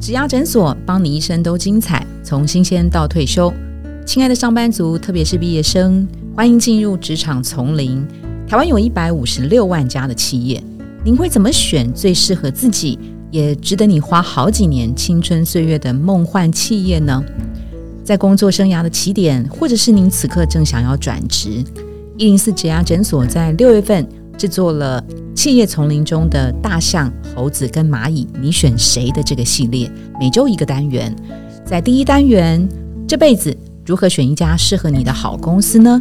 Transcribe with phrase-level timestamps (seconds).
[0.00, 3.52] 植牙诊所，帮你一生都精彩，从新鲜到退休。
[4.06, 8.02] 亲爱的上班族，特别是毕业生，欢迎进入职场丛林。
[8.48, 10.62] 台湾有一百五十六万家的企业，
[11.04, 12.98] 您会怎么选最适合自己，
[13.30, 17.22] 也值得你花好几年青春岁月的梦幻企业呢？
[18.02, 21.62] 在工作生涯的起点，或者是您此刻正想要转职，
[22.16, 24.08] 一零四植牙诊所在六月份
[24.40, 25.04] 制作了。
[25.34, 29.90] 企业丛林中的大象、猴子跟蚂蚁，你选谁的这个系列？
[30.18, 31.14] 每周一个单元，
[31.62, 32.66] 在第一单元，
[33.06, 36.00] 这辈子如何选一家适合你的好公司呢？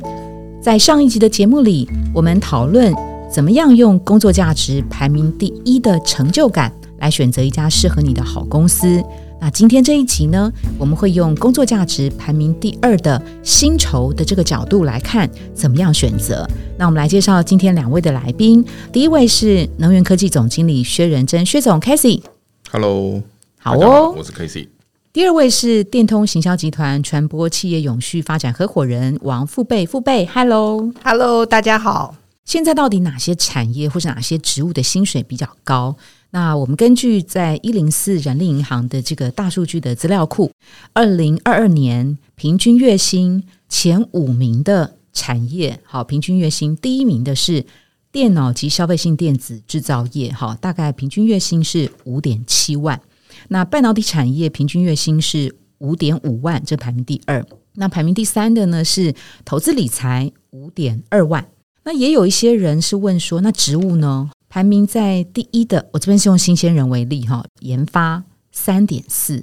[0.61, 2.93] 在上一集的节目里，我们讨论
[3.29, 9.03] 怎么样用工作价值排名第一的成就感来选择一家适合你的好公司。
[9.41, 16.45] 那今天这一集呢，我们会用工作价值排名第二的薪酬的这个角度来看，怎么样选择？
[16.77, 18.63] 那我们来介绍今天两位的来宾。
[18.91, 22.23] 第一位是能源科技总经理薛仁珍，薛总 k a s e y
[22.69, 23.23] Hello，
[23.57, 24.67] 好哦，我是 Casey；
[25.13, 32.15] 第二位是电通行销集团传播企业永续发展合伙人王富贝，富贝，Hello，Hello，大家好。
[32.43, 35.95] 现在到底哪些产业或者哪些职务的薪水比较高？
[36.31, 40.51] 那我们根据在一零四人力银行的这个大数据的资料库，
[40.93, 47.65] 二零二二年平均月薪前五名的产业，好，平均月薪第一名的是
[48.11, 53.01] 电脑及消费性电子制造业，好，大概平均月薪是五点七万。
[53.47, 57.43] 那半导体产业平均月薪是五点五万，这排名第二。
[57.73, 61.47] 那排名第三的呢是投资理财五点二万。
[61.85, 64.29] 那也有一些人是问说，那职务呢？
[64.49, 69.41] 排名在第一的，我这边是用新鲜人为例哈，研发三点四，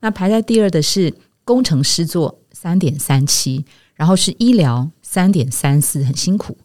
[0.00, 6.58] 那排在第二的是工程师做三点三七，然后是医疗三点三四，很辛苦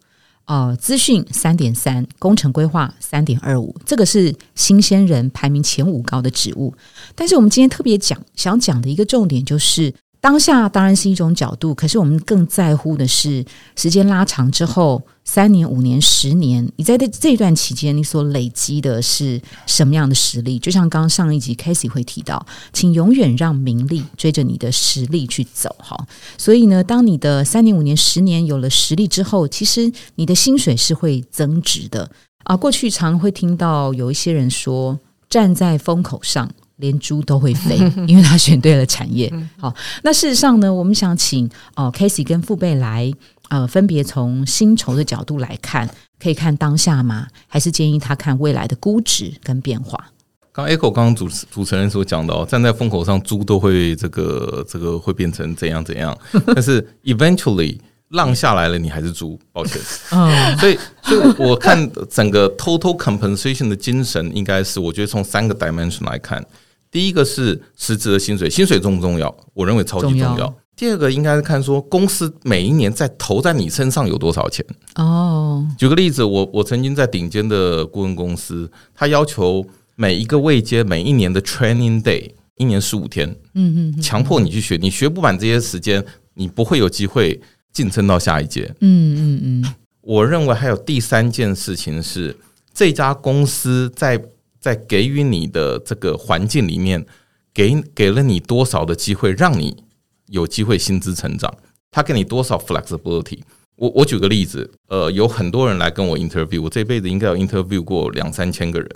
[0.47, 6.73] 哦，资讯三点三，工程规划三点二五，这个是新鲜人排名前五高的职务。
[7.15, 9.93] 但是我们今天特别讲想讲的一个重点就是。
[10.23, 13.43] 当下当然是一种角度，可是我们更在乎的是
[13.75, 20.57] 时间拉长之后，三年、五年、十年，你在这这段期间，你所累积的是什么样的实力？
[20.57, 25.75] 就像刚刚上一集 k a s e y 会提到，请永远让名利追着你的实力去走。
[25.77, 26.07] 哈，
[26.37, 32.09] 所以呢，当你的三年、五年、十年有了实力之后，其实你的薪水是会增值的
[32.45, 32.55] 啊。
[32.55, 34.97] 过去常会听到有一些人说，
[35.29, 36.49] 站在风口上。
[36.77, 39.31] 连猪都会飞， 因为他选对了产业。
[39.57, 39.73] 好，
[40.03, 43.11] 那事实上呢，我们想请哦，Casey 跟父辈来
[43.49, 45.87] 呃，分别从薪酬的角度来看，
[46.19, 47.27] 可以看当下吗？
[47.47, 50.11] 还是建议他看未来的估值跟变化？
[50.51, 56.15] 刚 Echo 刚刚主主持人所讲的哦，站在风口上，猪都会这个这个会变成怎样怎样？
[56.53, 57.77] 但是 eventually
[58.09, 59.81] 浪下来了，你还是猪，抱歉。
[60.11, 66.43] 嗯， 所以所以我看整个 total compensation 的精神，应该是我觉得从三个 dimension 来看。
[66.93, 69.35] 第一个是实质的薪水，薪水重不重要？
[69.55, 70.55] 我认为超级重要。
[70.75, 74.63] 第二个应该是看说公司每一年在投在你身上有多少钱。
[74.95, 79.65] 哦，举个例子，我我曾经在顶尖的顾问公司，他要求
[79.95, 86.05] 每一个位阶每一年的 training day，一年十五天，嗯嗯，强迫你去学，你学不满这些时间，
[86.35, 88.71] 你不会有机会晋升到下一届。
[88.81, 92.37] 嗯嗯嗯，我认为还有第三件事情是
[92.71, 94.23] 这家公司在。
[94.63, 97.05] 在给予你的这个环境里面，
[97.53, 99.83] 给给了你多少的机会，让你
[100.27, 101.53] 有机会薪资成长？
[101.91, 103.39] 他给你多少 flexibility？
[103.75, 108.89] 我我举个例子，呃，有很多人来跟我 interview，我这辈子应该有 interview 过两三千个人。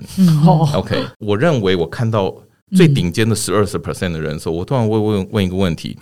[0.73, 2.33] OK，我认为我看到
[2.73, 5.97] 最顶尖的十二十 percent 的人的时候，我突然会问问一个问题，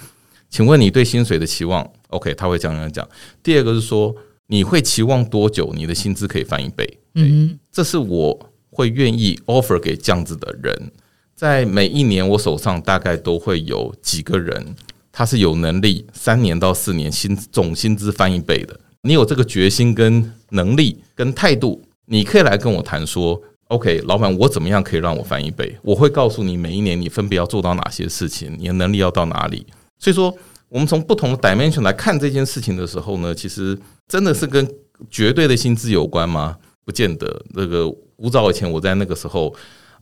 [0.48, 3.08] 请问你对薪水的期望？OK，他会这样讲。
[3.42, 4.16] 第二个是说，
[4.46, 7.00] 你会期望多久你的薪资可以翻一倍？
[7.16, 8.52] 嗯，这是我。
[8.76, 10.92] 会愿意 offer 给这样子的人，
[11.34, 14.76] 在每一年我手上大概都会有几个人，
[15.14, 18.78] 他是有能力三年到四年薪总薪资翻一倍的。
[19.04, 25.78] 你有这个决心跟能力跟态度，你可以来跟我谈说，OK，老板，我怎么样可以让我翻一倍？
[25.82, 29.66] 我会告诉你每一年你分别要做到哪些事情，你的能力要到哪里。
[29.98, 30.36] 所以说，
[30.68, 34.70] 我们从不同的 dimension 来看这件事情的时候呢，其实真的是跟
[35.10, 36.58] 绝对的薪资有关吗？
[36.86, 37.44] 不见得。
[37.50, 37.94] 那个。
[38.18, 39.54] 古早以前，我在那个时候，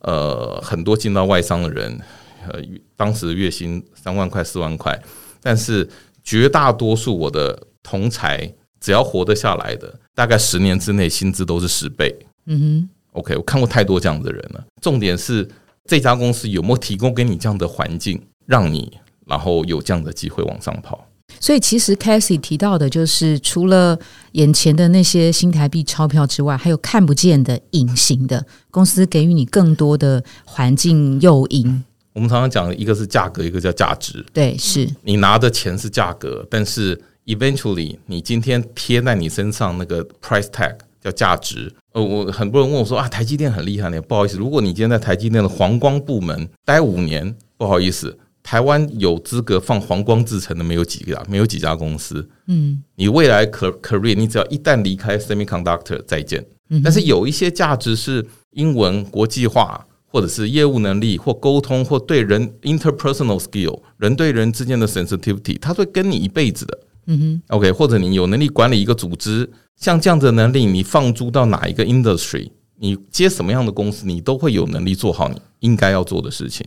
[0.02, 2.00] 呃，很多进到外商的人，
[2.46, 2.62] 呃，
[2.94, 4.96] 当时月薪三万块、四万块，
[5.42, 5.90] 但是
[6.22, 8.48] 绝大多数我的同才，
[8.78, 12.16] 只要活得下来的，大概十年之内薪资都是十倍。
[12.46, 14.64] 嗯哼，OK，我看过太多这样的人了。
[14.80, 15.50] 重点是
[15.84, 18.96] 这家公司有没有提供给你这样的环境，让你
[19.26, 21.04] 然后有这样的机会往上跑。
[21.40, 23.98] 所以，其实 c a s i e 提到的，就是除了
[24.32, 34.24] 眼前的那些新台币钞票之外，还有看不见的、隐形的公司，给予你更多的环境诱因，我们常常讲一个是价格，一个叫价值。
[34.32, 41.72] 对，是你拿的钱是价格，但是 eventually 你今天贴在你身上那个 price tag 叫价值。
[41.92, 48.18] 呃，我很多人问我说啊，台积电很厉害呢，不好意思，如果你今天在台积电的黄光部门待五年，不好意思。
[48.44, 52.28] 台湾有资格放黄光制成的没有几个，没有几家公司。
[52.46, 56.44] 嗯，你未来可 career，你只要一旦离开 semiconductor，再见。
[56.82, 66.78] 但是有一些价值是英文国际化，或者是业务能力，或沟通，或对人 interpersonal skill，人对人之间的 sensitivity，它会跟你一辈子的。
[67.06, 72.50] 嗯哼，OK，或者你有能力管理一个组织，像这样的能力，你放租到哪一个 industry？
[72.78, 76.66] 你接什么样的公司，你都会有能力做好你应该要做的事情，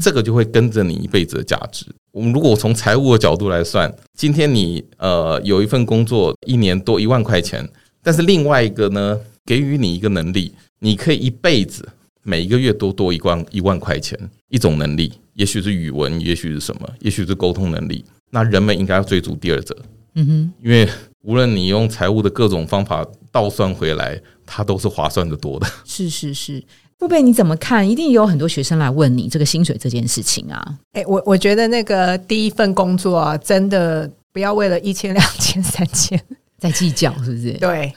[0.00, 1.86] 这个就会跟着你一辈子的价值。
[2.12, 7.68] 我们如果从财务的角度来算，今天你呃有一份工作，一年多一万块钱，
[8.02, 11.88] 但是另外一个呢，给予你一个能力，你可以一辈子
[12.22, 14.18] 每一个月多多一万一万块钱，
[14.48, 19.76] 一种能力，也许是语文，也许是什么，也许是沟通能力，那人们应该要追逐第二者。
[20.16, 20.88] 嗯哼，因为
[21.22, 24.20] 无论你用财务的各种方法倒算回来。
[24.48, 26.62] 它都是划算的多的，是 是是，
[27.00, 27.90] 付贝你怎么看？
[27.90, 30.78] 一定有很多学生来问你这个薪水这件事情啊。
[30.92, 36.16] 哎，我我觉得那个第一份工作啊，真的不要为了一千、两千、三千。
[36.58, 37.52] 在计较是不是？
[37.52, 37.92] 对，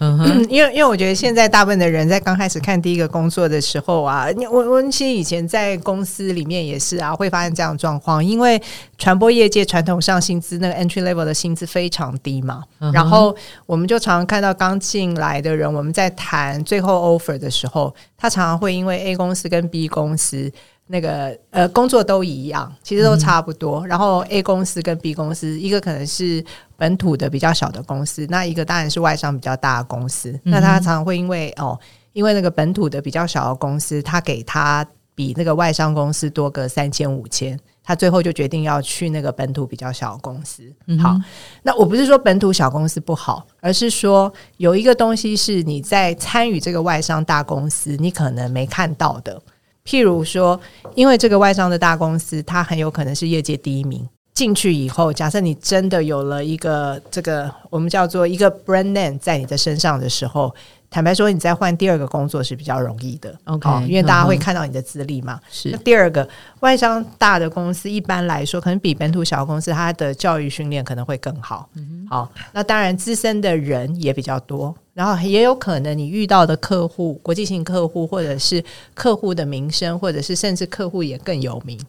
[0.49, 8.23] 因为因为我觉得现在大部分的人在刚开始看第一个工作的时候啊，我我其实以前在公司里面也是啊，会发现这样的状况。
[8.23, 8.61] 因为
[8.97, 12.61] 传播业界传统上薪资那个 entry level 的薪资非常低嘛，
[12.93, 13.33] 然后
[13.65, 20.51] 我们就常常看到刚进来的人，我们在谈最后 offer 的时候，他常常会因为 A 公司跟 B 公司。
[20.91, 23.85] 那个呃，工作都一样，其实都差不多。
[23.85, 26.43] 然后 A 公司跟 B 公司，一个可能是
[26.79, 30.39] 本土的比较小的公司，那一个当然是外商比较大的公司。
[30.43, 31.77] 那他常常会因为哦，
[32.13, 40.63] 因为那个本土的比较小的公司，他给他比那个外商公司多个三千五千，他最后就决定要去那个本土比较小的公司。
[41.01, 41.19] 好，
[41.61, 49.41] 那我不是说本土小公司不好，而是说有一个东西是你在参与这个外商大公司，你可能没看到的。
[49.85, 50.59] 譬如说，
[50.93, 54.07] 因为这个外商的大公司，它很有可能是业界第一名。
[54.33, 60.53] 进去以后，假设你真的有了一个这个我们叫做一个 brand name 在你的身上的时候。
[60.91, 65.39] 坦白说，你再换第二个工作是比较容易的，OK，因为大家会看到你的资历嘛。
[65.51, 66.27] 是第二个，
[66.61, 71.69] 外商大的公司一般来说，可能比本土小公司，它的教育训练可能会更好。
[72.09, 78.63] 好，那当然资深的人也比较多，然后也有可能你遇到的客户，国际性客户，或者是
[78.95, 81.79] 客户的名声，或者是甚至客户也更有名。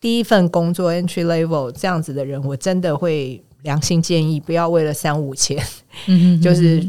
[0.00, 5.58] 第一份工作 entry level 这样子的人，我真的会良心建议，不要为了三五千，
[6.42, 6.88] 就是。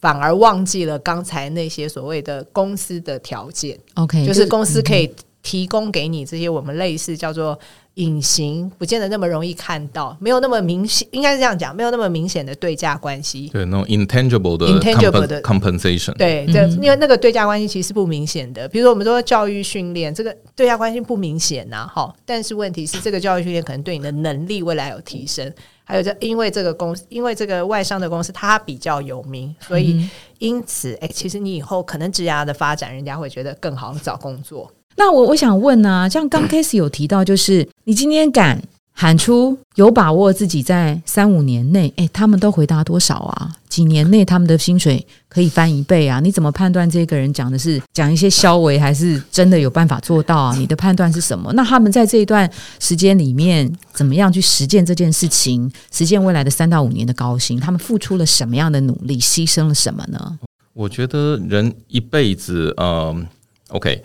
[0.00, 7.60] 反而忘记了刚才那些所谓的公司的条件，OK，就是公司可以提供给你这些我们类似叫做
[7.94, 25.52] 隐形，不见得那么容易看到，没有那么明显，应该是这样讲，没有那么明显的对价关系，对那种 intangible 的 intangible 的 compensation，对，这因为那个对价关系其实不明显的，比如说我们说教育训练，这个对价关系不明显呐，哈，但是问题是这个教育训练可能对你的能力未来有提升。
[25.82, 30.08] 还有这，因为这个公司，因为这个外商的公司，它比较有名，所以
[30.38, 34.70] 因此，哎，其实你以后可能职涯的发展，人家会觉得更好找工作。
[34.96, 38.62] 那我我想问呢，像刚开始有提到，就是你今天敢。
[38.92, 43.50] 喊出有把握自己在三五年内，哎，他们都回答多少啊？
[43.66, 46.20] 几年内他们的薪水可以翻一倍啊？
[46.20, 50.54] 你怎么判断这个人讲的是讲一些消维，还是真的有办法做到啊？
[50.58, 51.50] 你的判断是什么？
[51.54, 55.72] 那他们在这一段时间里面怎么样去实践这件事情？
[55.90, 59.18] 实践未来的三到五年的高薪，他们付出了什么样的努力？
[59.18, 60.38] 牺牲了什么呢？
[60.74, 63.26] 我觉得人一辈子，嗯
[63.68, 64.04] ，OK，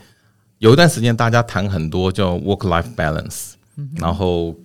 [0.59, 3.51] 有一段时间大家谈很多叫 work-life balance，
[3.97, 4.55] 然后。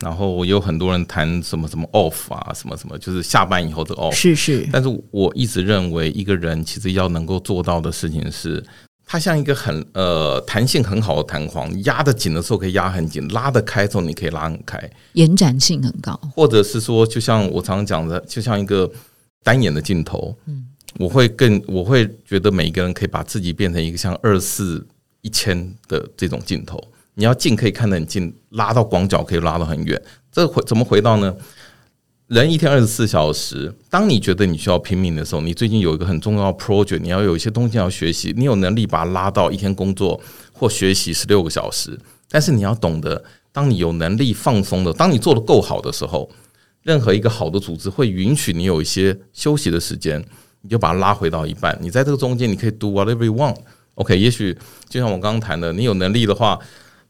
[0.00, 4.12] 然后有很多人谈什么什么 off 啊，什么什么，就是下班以后的 off。
[4.12, 4.64] 是是。
[4.72, 8.64] 但是我一直认为，一个人其实要能够做到的事情是，
[9.04, 14.78] 他像一个很呃弹性很好的弹簧，压得紧的时候可以压很紧，拉得开的时候你可以拉很开，
[15.14, 16.16] 延展性很高。
[16.32, 18.88] 或者是说，就像我常常讲的，就像一个
[19.42, 20.32] 单眼的镜头。
[20.46, 20.64] 嗯。
[21.00, 24.86] 我会更我会觉得每一个人可以把自己变成一个像二四
[25.20, 26.82] 一千的这种镜头。
[27.14, 30.00] 你要近可以看得很近，拉到广角可以拉到很远。
[30.30, 31.34] 这回怎么回到呢？
[32.28, 40.20] 人一天二十四小时，当你觉得你需要拼命的时候，你最近有一个很重要的 project，你要有一些东西要学习，你有能力把它拉到一天工作
[40.52, 41.98] 或学习十六个小时。
[42.28, 46.30] 但是你要懂得，当你有能力放松的，当你做的够好的时候，
[46.82, 50.22] 任何一个好的组织会允许你有一些休息的时间，
[50.60, 51.76] 你就把它拉回到一半。
[51.80, 53.56] 你在这个中间，你可以 do whatever you want。
[53.98, 54.56] OK，也许
[54.88, 56.58] 就像我刚刚谈的，你有能力的话。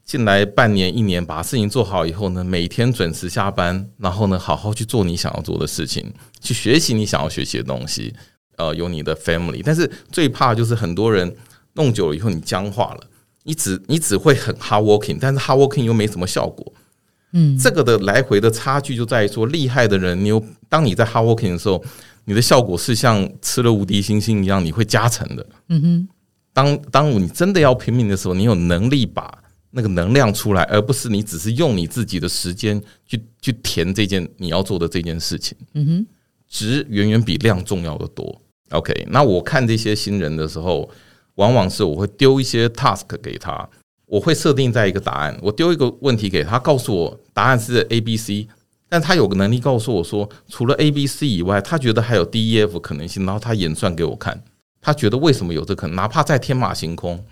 [0.05, 8.11] 进来半年一年，把事情做好以后呢，每天准时下班，然后呢，好好去做你想要做的事情，去学习你想要学习的东西。
[8.57, 11.31] 呃，有你的 family，但是最怕就是很多人
[11.73, 13.01] 弄久了以后，你僵化了，
[13.43, 16.73] 你只你只会很 hard working，但是 hard working 又没什么效果。
[17.33, 21.83] 嗯，这个的来回的差距就在于说，厉害的人，你有当你在 hard working 的时候，
[22.25, 25.45] 你的效果是像吃了无敌星星一样，你会加成的。
[25.67, 26.09] 嗯哼，
[26.53, 29.31] 当当你真的要拼命的时候，你有能力把
[29.71, 35.57] 那个能量出来，而不是你只是用你自己的时间去去填这件你要做的这件事情。
[35.73, 36.07] 嗯哼，
[36.47, 38.41] 值远远比量重要的多。
[38.71, 40.89] OK，那我看这些新人的时候，
[41.35, 43.67] 往往是我会丢一些 task 给他，
[44.05, 48.47] 我会设定在一个答案，我丢一个问题给他，告诉我答案是 A、B、C，
[48.87, 54.43] 但他有个能力告诉我说，除了 A、B、C 以外，他觉得还有 D、E、F 可能性，然后他演算给我看，
[54.81, 57.23] 他觉得为什么有这可能，哪怕再天马行空，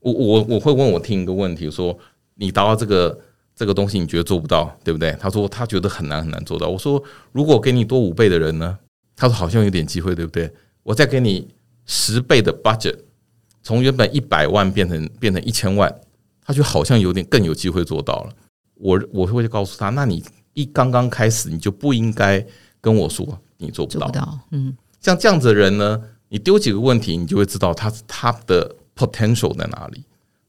[0.00, 1.96] 我我我会问我听一个问题，说
[2.34, 3.18] 你达到这个
[3.54, 5.16] 这个东西，你觉得做不到，对不对？
[5.20, 6.68] 他说他觉得很难很难做到。
[6.68, 8.78] 我说如果给你多五倍的人呢？
[9.16, 10.52] 他说好像有点机会，对不对？
[10.82, 11.46] 我再给你
[11.86, 12.98] 十倍的 budget，
[13.62, 15.94] 从原本一百万变成变成一千万，
[16.44, 18.32] 他就好像有点更有机会做到了。
[18.74, 20.20] 我我会告诉他，那你
[20.54, 22.44] 一刚刚开始，你就不应该
[22.80, 24.40] 跟我说你做不到。
[24.50, 30.02] 嗯，像这样子的人呢，你丢几个问题，你就会知道他他的 potential 在哪里，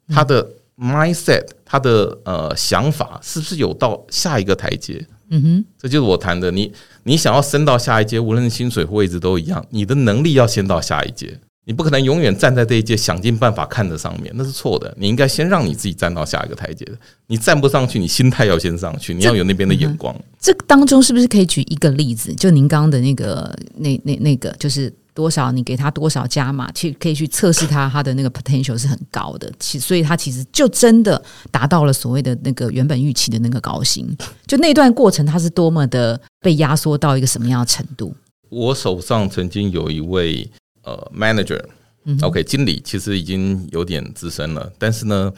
[0.08, 5.06] 他的 mindset，他的呃想法是不是有到下一个台阶。
[5.30, 6.52] 嗯哼，这就是我谈的。
[6.52, 6.72] 你
[7.04, 11.40] 你想要升到下一阶，无论薪水或位置都一样，你的能力要先到下一阶。
[11.68, 14.94] 你不可能永远站在这一阶，想尽办法看着上面，那是错的。
[15.00, 16.92] 你应该先让你自己站到下一个台阶的。
[17.26, 20.16] 你站不上去，你心态要先上去，你要有那边的眼光。
[20.40, 22.32] 这当中是不是可以举一个例子？
[22.36, 24.94] 就您刚刚的那个那那那个，就是。
[25.16, 31.20] 多少你给他多少加码，去可以去测试他他的那个 potential 是很高的，其所以他其实就真的
[31.50, 34.06] 达到了所谓的那个原本预期的那个高薪。
[34.46, 38.14] 就那段过程，他是多么的被压缩到一个什么样的程度？
[38.50, 40.46] 我手上曾经有一位
[40.84, 45.32] 呃 manager，OK 经理，其实已经有点资深了，但是呢，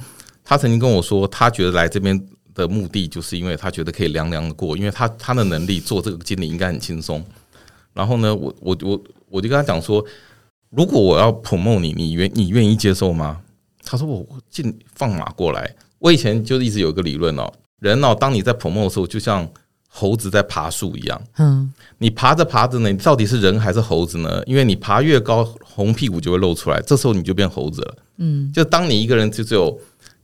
[0.43, 2.19] 他曾经跟我说，他觉得来这边
[2.55, 7.23] 的目的就是因为他觉得可以凉凉的过，因为他他的能力做这个经理应该很轻松。
[7.93, 8.99] 然后呢，我我我。
[9.29, 10.03] 我就跟他讲说，
[10.69, 13.41] 如果我要 promote 你，你愿你愿意接受吗？
[13.83, 15.75] 他说我进放马过来。
[15.99, 19.47] 我以前就一直有一个理论哦，人哦，当你在 promote 的时候，就像
[19.87, 21.21] 猴子在爬树一样。
[21.37, 24.43] 嗯，你爬着爬着呢，你到底是人还是猴子呢？
[24.45, 27.97] 因为你爬越高，红屁股就会露出来，这时候你就变猴子了。
[28.17, 29.79] 嗯，就当你一个人就只有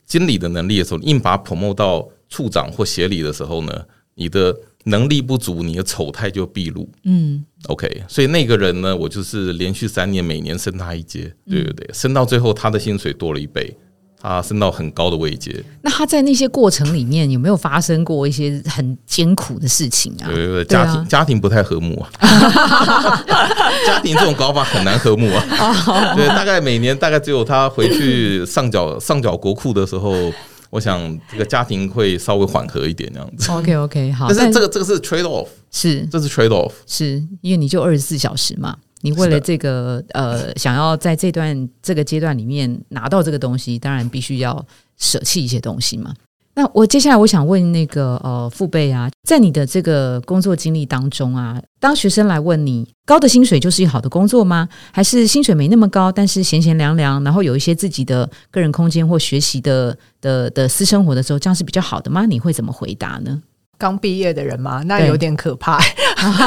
[0.05, 4.55] 经理的能力的时候，硬把 promote 到处长或协理的时候呢，你的。
[4.85, 6.85] 能力不足，你的丑态就毕露。
[7.05, 13.73] 嗯，OK，所以那个人呢，我就是连续三年，每年升他一阶，对对对，升到最后，他的薪水多了一倍，
[14.21, 15.63] 他升到很高的位阶。
[15.81, 20.27] 那他在那些过程里面有没有发生过一些很艰苦的事情啊？
[20.27, 22.11] 对对对，家庭家庭不太和睦啊，
[23.87, 26.13] 家庭这种搞法很难和睦啊。
[26.13, 30.29] 对，大概每年大概只有他回去上缴上缴国库的时候。
[30.73, 33.51] 我想这个家庭会稍微缓和一点，那样子。
[33.51, 34.27] OK OK，好。
[34.33, 44.65] 但是这个这个是 trade off，是这是 trade off，是因为你就二十四小时嘛，你为了这个呃，想要在这段这个阶段里面拿到这个东西，当然必须要
[44.97, 46.11] 舍弃一些东西嘛。
[46.55, 54.69] 那我接下来我想问那个呃父辈啊，在你的这个工作经历当中啊，当学生来问你，高的薪水就是好的工作吗？
[54.91, 62.25] 还是薪水没那么高，但是闲闲凉凉，然后有一些自己的个人空间或学习的的的私生活的时候，这样是比较好的吗？
[62.25, 63.41] 你会怎么回答呢？
[63.83, 65.77] 刚毕业的人嘛，那有点可怕。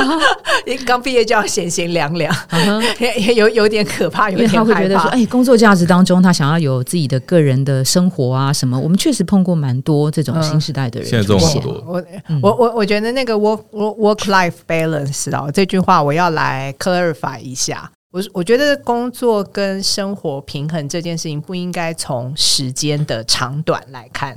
[0.86, 2.34] 刚毕业就要闲闲凉凉，
[2.98, 4.30] 也有有点可怕。
[4.30, 8.80] 因为他会觉得说，哎，工作价值当中，他想要有自己的个人的生活啊什么。
[8.80, 11.06] 我们确实碰过蛮多这种新时代的人。
[11.10, 12.02] 现在这么多，我
[12.40, 17.90] 我我我觉得那个 work work life balance 啊，这句话我要来 clarify 一下。
[18.16, 24.34] 我我觉得工作跟生活平衡这件事情不应该从时间的长短来看，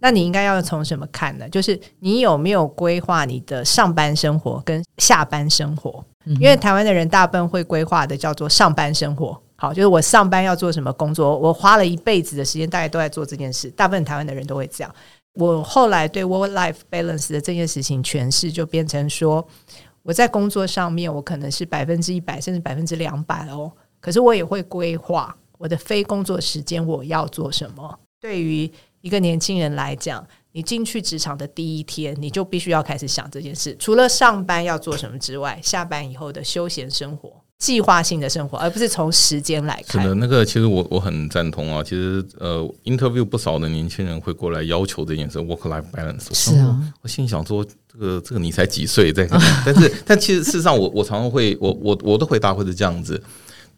[0.00, 1.48] 那你应该要从什么看呢？
[1.48, 6.04] 就是你有没有规划你的上班生活跟下班生活？
[6.40, 13.70] 因为台湾的人大部分会规划的叫做上班生活，好，就是我上班要做什么工作，我花了一辈子的时间，大概都在做这件事。
[13.70, 14.92] 大部分台湾的人都会这样。
[15.34, 19.46] 我后来对 work life balance 的这件事情诠释，就变成说。
[20.02, 23.70] 我在工作上面，我可能是百分之一百，甚至百分之两百哦。
[24.00, 28.00] 可是我也会规划我的非工作时间我要做什么。
[28.20, 33.76] 对于一个年轻人来讲，你进去职场的第一天，你就必须要开始想这件事。
[33.78, 40.02] 除了上班要做什么之外，下班以后的休闲生活计划性的生活，而不是从时间来看。
[40.02, 41.80] 是的，那个其实我我很赞同啊。
[41.80, 46.34] 其实呃，interview 不少的年轻人会过来要求这件事，work life balance。
[46.34, 49.28] 是啊，我心想说，这个这个你才几岁在？
[49.64, 53.22] 但是但其实事实上，我我常常会我我我的回答会是这样子：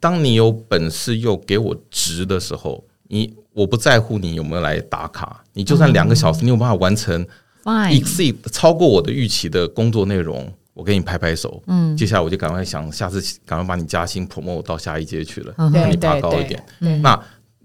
[0.00, 7.26] 当你有本事又给我值的时候，你我不在乎你有没有来打卡，你就算两个小时，你有办法完成
[7.64, 10.50] exceed 超过我的预期的工作内容。
[10.74, 16.62] 我给你拍拍手，嗯，接下来我就赶快想，下次赶快把你加薪 promote 到下一阶去了，让你爬高一点。
[17.00, 17.18] 那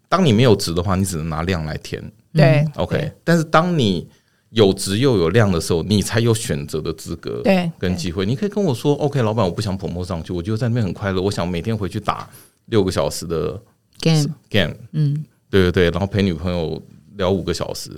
[0.07, 2.01] 当你没有值的话，你只能拿量来填，
[2.33, 3.11] 对，OK。
[3.23, 4.07] 但是当你
[4.51, 8.25] 有值又有量的时候，你才有选择的资格，对，跟机会。
[8.25, 12.29] 你可以跟我说，OK，老板，我不想 promote 上去，我觉得在那边很快乐，我想每天回去打
[12.65, 13.59] 六个小时的
[13.99, 16.81] game game，嗯，对对对，然后陪女朋友
[17.17, 17.91] 聊五个小时，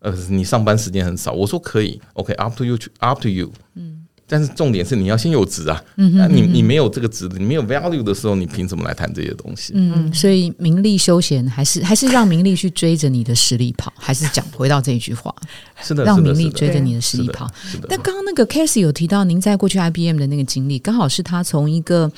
[0.00, 3.99] 呃，你上班时间很少，我说可以，OK，up to you，up to you，嗯。
[4.32, 5.82] 但是重点是你要先有值啊！
[5.96, 9.72] 嗯哼你你没有这个值，你没有 value 的时候，你凭什么来谈这些东西？
[9.74, 15.34] 嗯，所以名利休闲还是还是让名利去追着你的实力跑，还是讲回到这一句话，
[15.82, 17.50] 是的，让名利追着你的实力跑。
[17.88, 22.08] 但刚刚那个 Casey 有提到您在过去 IBM 的那个经历，刚好是他从一个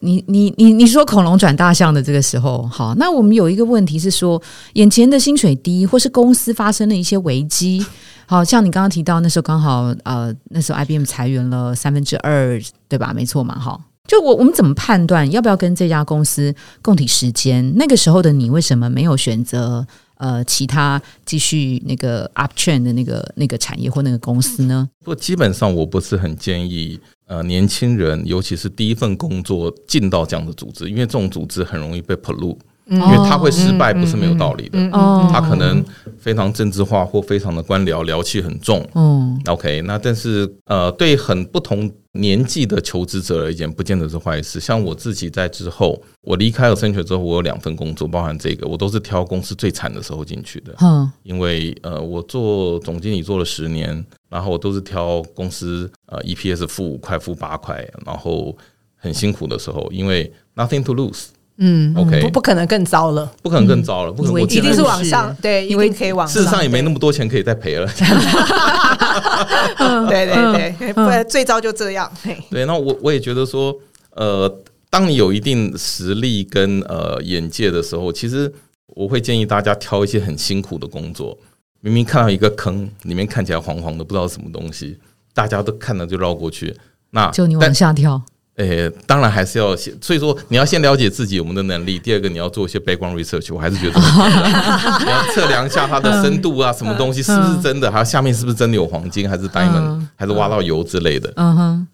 [0.00, 4.40] 你你你你说恐龙转大象的这个时候，好，那我们有一个问题是说，
[4.74, 7.84] 眼前的薪水低，或是公司发生了一些危机。
[8.26, 13.12] 好像你刚刚提到那时候刚好呃那时候 IBM 裁员了三分之二对吧？
[13.14, 13.80] 没错嘛，哈。
[14.06, 17.74] 就我我们怎么判断要不要跟这家公司共体时间？
[17.76, 19.84] 那个时候的你为什么没有选择
[20.18, 24.88] 呃其他继续那个 uptrend 的那个那个产业或那个公司呢？
[25.04, 32.56] 不，基本上我不是很建议呃年轻人，尤其是第一份工作进到这样的组织，因为这种组织很容易被 pull。
[32.88, 35.84] 因为他会失败不是没有道理的，他可能
[36.18, 38.86] 非常政治化或非常的官僚，僚气很重。
[38.94, 44.60] 嗯，OK，那但是呃，对很不同年纪的求职者而言，不见得是坏事。
[44.60, 50.72] 像我自己在之后，我离开了升学之后，我有两份工作，包含这个，我都是挑公司最惨的时候进去的。
[50.80, 58.56] 嗯，因为呃，我做总经理做了十年，然后我都是挑公司呃 EPS 负五块、负八块，然后
[58.94, 61.26] 很辛苦的时候，因为 nothing to lose。
[61.58, 66.34] 嗯，OK，不不可能更糟了，不可能更糟了，不可能，一定是往上，对，因为可以往上。
[66.34, 67.86] 事实上也没那么多钱可以再赔了。
[70.08, 72.10] 对对 对，不然最糟就这样。
[72.50, 73.74] 对，那我我也觉得说，
[74.10, 74.52] 呃，
[74.90, 78.52] 当你有一定实力跟呃眼界的时候，其实
[78.88, 81.38] 我会建议大家挑一些很辛苦的工作。
[81.80, 84.98] 明明看到一个坑，里面看起来黄黄的，不知道什么东西，
[85.32, 86.76] 大家都看了就绕过去，
[87.10, 88.20] 那就你往下跳。
[88.56, 91.98] 诶，当然还是要先，所以说你要先了解自己我们的能力。
[91.98, 94.00] 第二个，你要做一些 background research，我还是觉得
[95.04, 101.30] 你要测量一下它的深度啊，什么东西是不是真的，还有下面是不是真的有黄金，还是 diamond，还是挖到油之类的。
[101.36, 101.88] 嗯哼，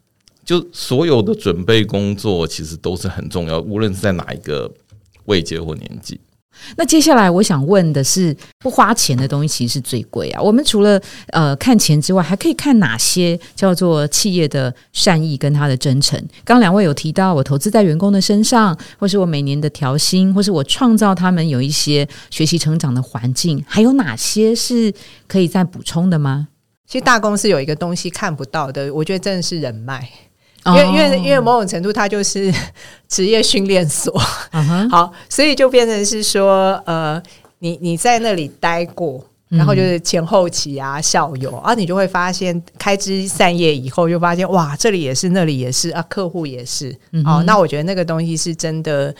[0.45, 4.71] 就所有的准备工作其实都是很重要，无论是在哪一个
[5.25, 6.21] 未结婚年纪。
[6.77, 10.41] 那接下来我想问的是，不花钱的东西其实是最贵啊。
[10.41, 16.23] 我们除了呃看钱之外，还可以看哪些叫做企业的善意跟他的真诚？
[16.45, 24.93] 刚两位有提到，我投资在员工的身上，或是我每年的调薪，或是我创造他们有一些学习成长的环境，还有哪些是
[25.27, 26.49] 可以再补充的吗？
[26.87, 30.09] 其实大公司有一个东西看不到的，我觉得真的是人脉。
[30.67, 32.53] 因为因为因为某种程度，它就是
[33.09, 34.17] 职业训练所。
[34.91, 37.21] 好，所以就变成是说，呃，
[37.59, 46.97] 你你在那里待过，然后就是前后期啊，校友啊，你就会发现开枝散叶以后，就发现哇，这里也是，那里也是啊，客户也是。
[47.25, 49.13] 哦，那我觉得那个东西是真的，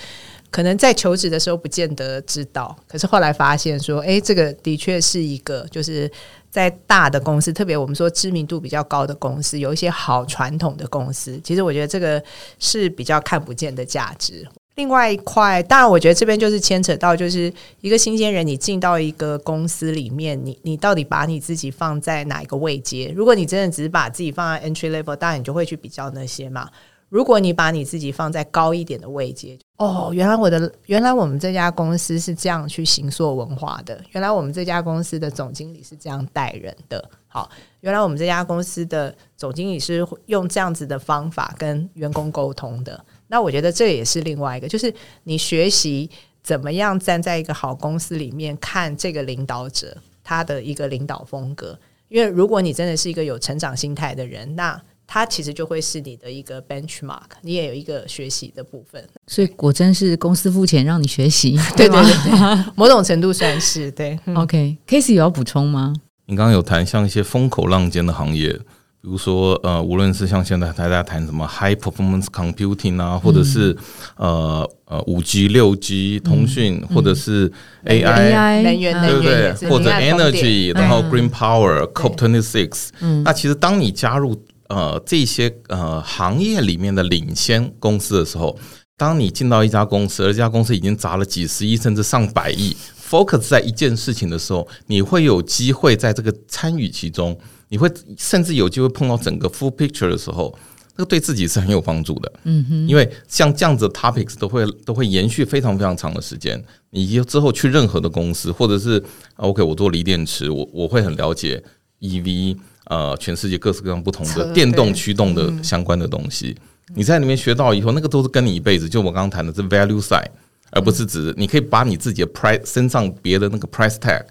[0.51, 6.09] 可能在求职的时候不见得知道，可是后来发现说，哎，这个的确是一个就是。
[6.53, 12.23] 在大的公司，特别我们说知名度比较高的公司，有一些好传统的公司，其实我觉得这个
[12.59, 14.47] 是比较看不见的价值。
[14.75, 23.13] 另外一块，当然我觉得这边就是牵扯到，就是一个新鲜人，你进到一个公司里面，你你到底把你自己放在哪一个位阶？
[23.17, 26.69] 如果你真的只是把自己放在 entry level，当然你就会去比较那些嘛。
[27.13, 43.05] 如果你把你自己放在高一点的位阶，哦，原来我的原来我们这家公司是这样去行塑文化的，原来我们这家公司的总经理是这样带人的，好，原来我们这家公司的总经理是用这样子的方法跟员工沟通的。
[43.27, 44.91] 那我觉得这也是另外一个，就是
[45.25, 46.09] 你学习
[46.43, 49.95] 怎么样站在一个好公司里面看这个领导者
[50.25, 54.83] 他的一个领导风格，因为如果你真的是一个有成长心态的人，那
[55.15, 59.07] 它其实就会是你的一个 benchmark，你也有一个学习的部分。
[59.27, 64.19] 所以果真是公司付钱让你学习，对 对对， 某种程度算是对。
[64.35, 65.93] OK，Casey 有要补充吗？
[66.25, 68.63] 你刚刚有谈像一些风口浪尖的行业，比
[69.03, 73.77] 如说呃，无论是像现在大家谈什么 high performance computing 啊，或者是
[74.17, 77.53] 呃呃五 G、六 G 通讯，或者是
[77.85, 79.69] AI，能源对不对？
[79.69, 82.89] 或者 energy，然后 green power、COP twenty six，
[83.23, 84.35] 那其实当你加入
[84.73, 88.59] 呃这些呃行业里面的领先公司的时候，
[88.97, 92.75] 当你进到一家公司，而这家公司已经砸了几十亿甚至上百亿
[93.11, 97.39] ，focus 在一件事情的时候，你会有机会在这个参与其中。
[97.69, 100.55] 你会甚至有机会碰到整个 full picture 的时候，
[100.95, 102.33] 那个对自己是很有帮助的。
[102.45, 106.63] 嗯哼，因为像这样子的 topics 都会都会延续非常非常长的时间。
[106.91, 109.03] 你之后去任何的公司，或者是
[109.37, 111.65] OK，我做锂电池，我我会很了解
[112.01, 116.57] EV，呃，全世界各式各样不同的电动驱动的相关的东西。
[116.95, 118.89] 你在里面学到以后，那个都是跟你一辈子。
[118.89, 120.31] 就我刚刚谈的这 value side，
[120.71, 124.25] 而不是指你可以把你自己的 price 身上别的那个 price tag。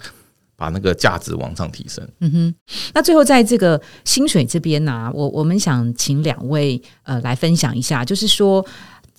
[0.58, 2.08] 把那个价值往上提升。
[2.20, 2.56] 嗯哼，
[2.94, 8.64] 那最后在这个薪水这边呢，我我们想请两位呃来分享一下，就是说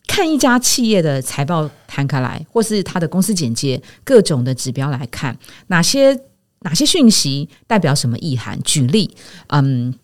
[0.06, 6.16] 看一家企业的财报摊开来，或是它的公司简介各种的指标来看，哪些
[6.62, 8.58] 哪些讯息代表什么意涵？
[8.62, 9.14] 举例，
[9.48, 9.94] 嗯，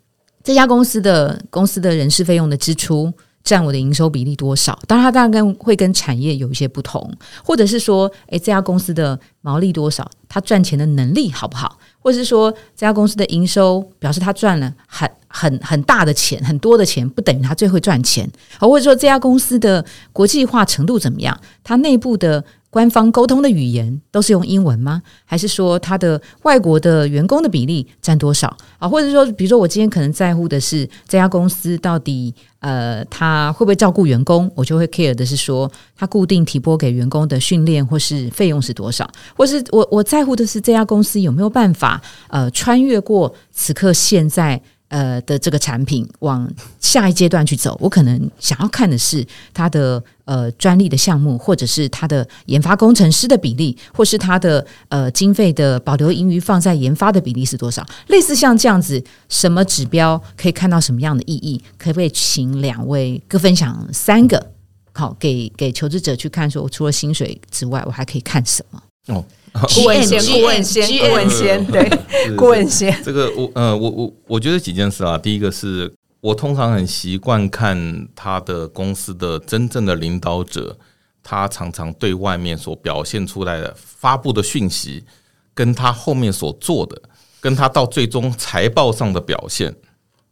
[0.44, 3.12] 这家公司的公司的人事费用的支出。
[3.44, 4.78] 占我的营收比例多少？
[4.86, 7.10] 当然，它当然跟会跟产业有一些不同，
[7.42, 10.06] 或者是说，诶，这家公司的毛利多少？
[10.28, 11.78] 它赚钱的能力好不好？
[11.98, 18.30] 或者是说，这家公司的营收表示它赚了很很很大的钱，很多的钱，不等于它最会赚钱。
[18.60, 21.40] 或者说，这家公司的国际化程度怎么样？
[21.64, 22.44] 它内部的。
[22.70, 25.02] 官方沟通的语言都是用英文吗？
[25.24, 28.88] 还是说他的外国的员工的比例占多少啊？
[28.88, 34.50] 或者说，比如说我今天可能在乎的是这家公司到底呃，他会不会照顾员工？
[34.54, 39.08] 我就会 care 的是说，他固定提拨给员工的训练或是费用是多少？
[39.34, 44.60] 或是我我在乎的是这家公司有没有办法呃，穿越过此刻现在。
[44.88, 57.86] 呃的这个产品往下一阶段去走，我可能想要看的是它的呃专利的项目，或者是它的研发工程师的比例，或是它的呃经费的保留盈余放在研发的比例是多少？
[58.08, 61.62] 类似像这样子，什么指标可以看到什么样的意义？
[61.76, 64.52] 可不可以请两位各分享三个？
[64.92, 68.82] 好，给给求职者去看，说我除了薪水之外，我还可以看什么？
[69.08, 69.24] 哦。
[69.74, 71.90] 顾问先，顾问先，顾问先，对，
[72.36, 72.96] 顾问先。
[73.02, 75.18] 这个我，呃，我我我觉得几件事啊。
[75.18, 80.76] 第一个是我通常很习惯看他的公司的真正的领导者，
[81.22, 85.04] 他常常对外面所表现出来的发布的讯息，
[85.54, 87.00] 跟他后面所做的，
[87.40, 89.74] 跟他到最终财报上的表现，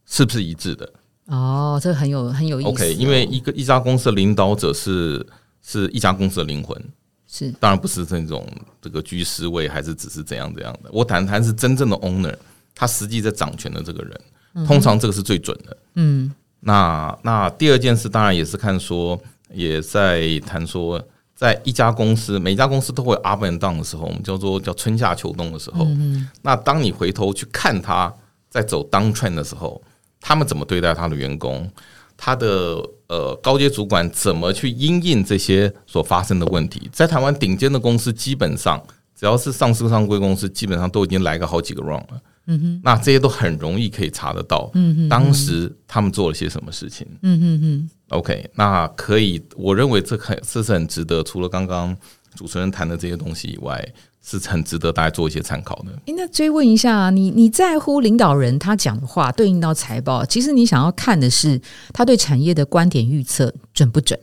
[0.05, 0.89] 是不是一致的？
[1.27, 2.69] 哦，这个很有很有意思。
[2.69, 5.25] OK，因为一个一家公司的领导者是
[5.61, 6.81] 是一家公司的灵魂。
[7.27, 8.47] 是，当然不是这种
[8.81, 10.89] 这个居士位，还是只是怎样怎样的。
[10.93, 12.33] 我谈谈是真正的 owner，
[12.73, 15.77] 他实际在掌权的这个人，通常这个是最准的。
[15.95, 19.19] 嗯，那那第二件事当然也是看说，
[19.53, 25.83] 也在谈说，在一家公司，每家公司都会 up and down 的时候，我们叫做叫春夏秋冬的时候。
[25.85, 28.13] 嗯，那当你回头去看他
[28.49, 29.81] 在走 down trend 的时候，
[30.21, 31.69] 他们怎么对待他的员工？
[32.17, 36.89] 他的呃高阶主管怎么去因应这些所发生的问题？
[36.91, 38.83] 在台湾顶尖的公司，基本上
[39.15, 42.21] 只要是上市上规公司，基本上都已经来个好几个 round 了。
[42.49, 44.71] 嗯哼，那这些都很容易可以查得到。
[44.73, 47.05] 嗯哼，当时他们做了些什么事情？
[47.21, 47.89] 嗯哼哼。
[48.09, 51.21] OK，那可以，我认为这很这是很值得。
[51.21, 51.93] 除了刚刚
[52.37, 53.93] 主持人谈的这些东西以外。
[54.29, 56.13] 是很值得大家做一些参考的。
[56.13, 60.25] 那追问一下，你你在乎领导人他讲的话对应到财报？
[60.25, 61.61] 其实你想要看的是
[61.93, 64.19] 他对产业的观点预测准不准，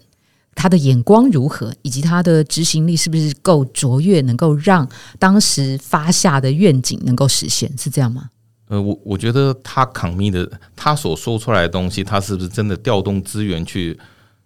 [0.54, 4.86] 他的眼光如何，以及他的执行力是不是够卓越，能够让
[5.18, 8.28] 当时发下的愿景能够实现，是这样吗？
[8.68, 10.46] 呃，我我觉得他扛密的，
[10.76, 13.98] 他所说出来的东西，他是不是真的调动资源去？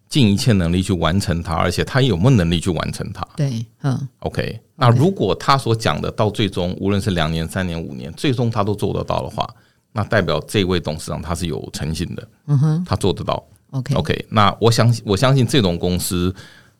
[0.08, 3.26] 尽一切能力去完成它，而且他有没有能力去完成它？
[3.36, 4.58] 对，嗯，OK。
[4.74, 9.46] 那如果他所讲的到最终，无论是两年、三年、五年，最终他都做得到的话，
[9.92, 12.28] 那代表这位董事长他是有诚信的。
[12.46, 13.44] 嗯哼，他做得到。
[13.70, 14.26] OK，OK。
[14.30, 16.34] 那我相信，我相信这种公司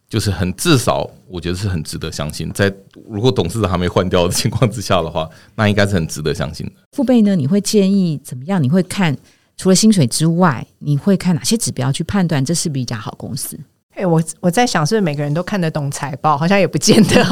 [0.08, 2.50] 就是很至少，我觉得是很值得相信。
[2.52, 2.72] 在
[3.06, 6.72] 如果董事长还没换掉的情况之下的话，那应该是很值得相信的。
[6.92, 7.36] 父辈呢？
[7.36, 8.62] 你会建议怎么样？
[8.62, 9.14] 你会看？
[9.58, 13.58] 除了薪水之外，你会看哪些指标去判断这是不是一家好公司？
[13.96, 16.38] 哎，我我在想，是不是每个人都看得懂财报？
[16.38, 17.24] 好像也不见得。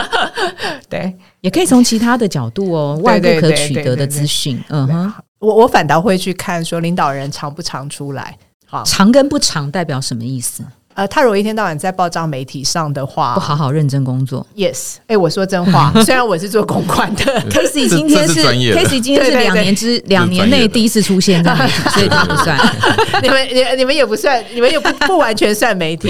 [0.90, 4.62] 对，也可以从其他的角度哦，外部可取得的资讯。
[4.68, 8.36] 嗯哼，我我反倒会去看说领导人常不常出来。
[8.66, 10.62] 好，长跟不长代表什么意思？
[10.96, 22.58] 呃，他如果一天到晚在报章媒体上的话，不好好认真工作，yes，哎，我说真话， 虽然我是做公关的，Casey 今天是 Casey 今天是两年之两年内第一次出现在媒体， 所以他不算，
[23.22, 26.08] 你们你你们也不算，你们也不不完全算媒体，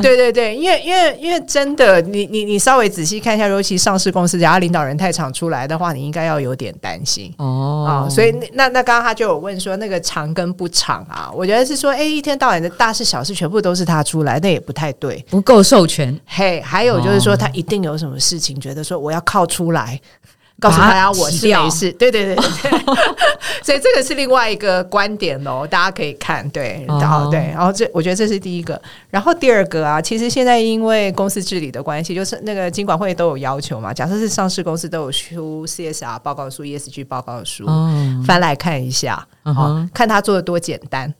[0.00, 7.34] 对对对，因为因为因为真的，你你你稍微仔细看一下，尤其上市公司，假如领导人太常出来的话，你应该要有点担心。
[7.38, 15.24] 哦，啊，所以那那刚刚他就有问说那个长跟不长啊，我觉得是说，哎，一天到晚的大事小事全部都是他出来，那也不太对。
[15.30, 16.20] 不够授权。
[16.26, 19.98] 嘿，还有就是说，他一定有什么事情，觉得说我要靠出来，
[20.60, 21.90] 告诉大家我是没事。
[21.92, 22.70] 对对对对，
[23.62, 26.48] 所以这个是另外一个观点哦，大家可以看。
[26.50, 28.80] 对，然后对，然后这我觉得这是第一个。
[29.10, 33.94] 然后第二个啊，其实现在因为公司治理的关系，就是那个经管会都有要求嘛。
[33.94, 37.64] 假设是上市公司都有出 CSR 报告书、ESG 报告书，
[38.26, 41.14] 翻来看一下，好看他做的多简单。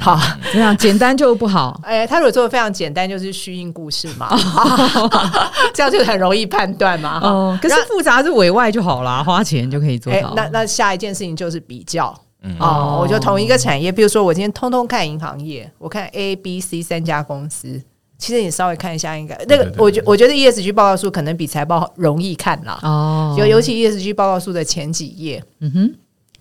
[0.00, 0.18] 好，
[0.52, 1.80] 这样简单就不好。
[1.84, 4.28] 哎，他如果做的非常简单，就是虚应故事嘛，
[5.74, 7.20] 这样就很容易判断嘛。
[7.22, 10.32] 哦，可是复杂是委外就好啦，花钱就可以做到。
[10.34, 12.14] 那那下一件事情就是比较。
[12.58, 17.80] 哦，我就同一个产业，比如说我今天通通看银行业，我看 A、B、C 三家公司，
[18.18, 22.80] 其实你稍微看一下，应该那个，我觉我觉得 ESG 报告书可能比财报容易看啦。
[22.82, 25.94] 哦，尤尤其 ESG 报告书的前几页，嗯哼。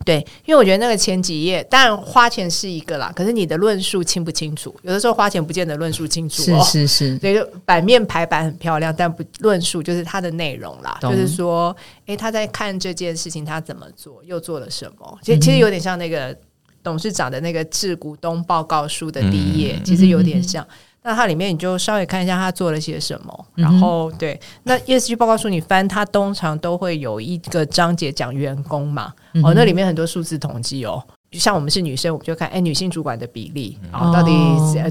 [0.04, 4.76] 对，因为我觉得那个前几页，当然花钱是一个啦，可是你的论述清不清楚？
[4.82, 6.42] 有的时候花钱不见得论述清楚。
[6.42, 10.98] 是是是，对，版面排版很漂亮，但不论述就是它的内容啦。
[11.02, 15.20] 就是说，哎，他在看这件事情，他怎么做，又做了什么？
[15.22, 16.36] 其实其实有点像那个
[16.84, 20.66] 董事长的那个致股东报告书的第一页，其实有点像。
[21.04, 31.04] 那它里面你就稍微看一下它做了些什么，然后对，那 ESG 报告书你翻，它通常都会有一个章节讲员工嘛，哦，那里面很多数字统计哦。
[31.40, 34.32] 像我们是女生，我们就看哎，女性主管的比例啊，到底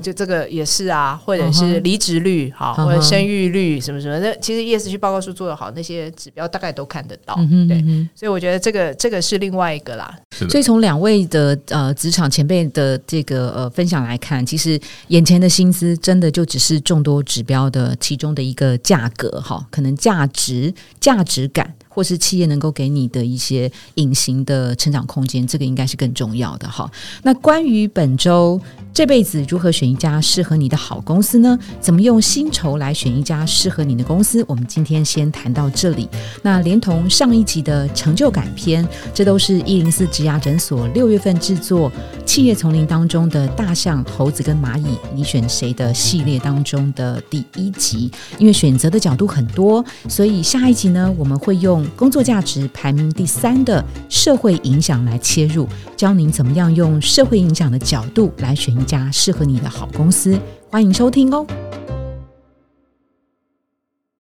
[0.00, 7.35] 就这个也是啊，或者是离职率好，或者生育率什么什么的，其实 ESG 报告书做的好，那些指标大概都看得到。
[7.68, 10.18] 对，所以我觉得这个这个是另外一个啦。
[10.48, 21.74] 所以从两位的呃职场前辈的这个呃分享来看，其实眼前的薪资真的就只是众多指标的其中的一个价格哈，可能价值价值感。
[21.90, 26.90] 或是企业能够给你的一些隐形的成长空间，这个应该是更重要的哈。
[27.24, 28.59] 那关于本周
[28.92, 31.59] 这辈子如何选一家适合你的好公司呢？
[31.81, 34.44] 怎么用薪酬来选一家适合你的公司？
[34.48, 36.09] 我们今天先谈到这里。
[36.42, 41.90] 那连同上一集的成就感篇，这都是一零四植牙诊所六月份制作
[42.24, 48.11] 《企业丛林》当中的大象、猴子跟蚂蚁，你选谁的系列当中的第一集。
[48.38, 51.87] 因为选择的角度很多，所以下一集呢，我们会用。
[51.96, 60.38] 工作价值排名第三的社会影响来切入，教您怎么样用社会影响的角度来选一家适合你的好公司。
[60.71, 61.47] 欢迎收听哦。